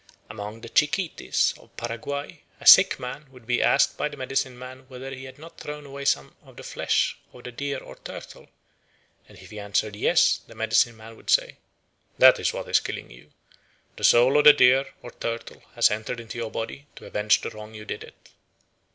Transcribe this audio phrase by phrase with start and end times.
[0.31, 4.85] Among the Chiquites of Paraguay a sick man would be asked by the medicine man
[4.87, 8.49] whether he had not thrown away some of the flesh of the deer or turtle,
[9.29, 11.57] and if he answered yes, the medicine man would say,
[12.17, 13.29] "That is what is killing you.
[13.95, 17.51] The soul of the deer or turtle has entered into your body to avenge the
[17.51, 18.29] wrong you did it."